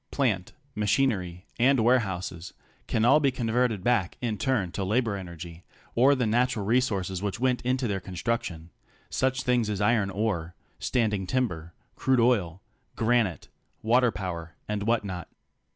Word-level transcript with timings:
Plant, 0.09 0.53
machinery, 0.73 1.45
and 1.59 1.79
warehouses 1.79 2.53
can 2.87 3.05
all 3.05 3.19
be 3.19 3.29
converted 3.29 3.83
back 3.83 4.17
in 4.19 4.39
turn 4.39 4.71
to 4.71 4.83
labor 4.83 5.15
energy 5.15 5.63
or 5.93 6.15
the 6.15 6.25
natural 6.25 6.65
resources 6.65 7.21
which 7.21 7.39
went 7.39 7.61
into 7.61 7.87
their 7.87 7.99
construction— 7.99 8.71
such 9.21 9.43
things 9.43 9.69
as 9.69 9.79
iron 9.79 10.09
ore, 10.09 10.55
standing 10.79 11.27
timber, 11.27 11.75
crude 11.95 12.19
oil, 12.19 12.63
granite, 12.95 13.49
waterpower 13.83 14.53
and 14.67 14.81
what 14.87 15.05
not. 15.05 15.29